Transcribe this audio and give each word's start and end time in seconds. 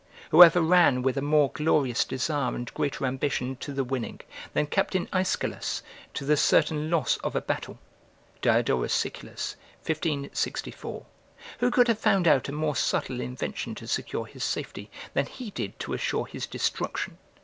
Who 0.31 0.41
ever 0.41 0.63
ran 0.63 1.03
with 1.03 1.15
a 1.15 1.21
more 1.21 1.51
glorious 1.51 2.03
desire 2.03 2.55
and 2.55 2.73
greater 2.73 3.05
ambition, 3.05 3.55
to 3.57 3.71
the 3.71 3.83
winning, 3.83 4.19
than 4.53 4.65
Captain 4.65 5.07
Iscolas 5.13 5.83
to 6.15 6.25
the 6.25 6.35
certain 6.35 6.89
loss 6.89 7.17
of 7.17 7.35
a 7.35 7.39
battle? 7.41 7.77
[Diodorus 8.41 8.91
Siculus, 8.95 9.57
xv. 9.85 10.35
64.] 10.35 11.05
Who 11.59 11.69
could 11.69 11.87
have 11.87 11.99
found 11.99 12.27
out 12.27 12.49
a 12.49 12.51
more 12.51 12.75
subtle 12.75 13.21
invention 13.21 13.75
to 13.75 13.85
secure 13.85 14.25
his 14.25 14.43
safety, 14.43 14.89
than 15.13 15.27
he 15.27 15.51
did 15.51 15.77
to 15.81 15.93
assure 15.93 16.25
his 16.25 16.47
destruction? 16.47 17.19